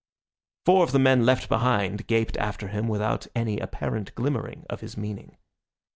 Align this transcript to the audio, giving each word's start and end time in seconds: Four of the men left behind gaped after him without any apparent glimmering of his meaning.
Four 0.65 0.83
of 0.83 0.93
the 0.93 0.97
men 0.97 1.27
left 1.27 1.47
behind 1.47 2.07
gaped 2.07 2.35
after 2.37 2.69
him 2.69 2.87
without 2.87 3.27
any 3.35 3.59
apparent 3.59 4.15
glimmering 4.15 4.65
of 4.67 4.81
his 4.81 4.97
meaning. 4.97 5.37